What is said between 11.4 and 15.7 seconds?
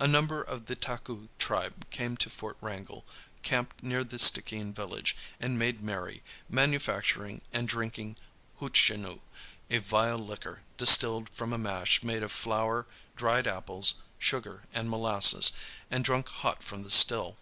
a mash made of flour, dried apples, sugar, and molasses,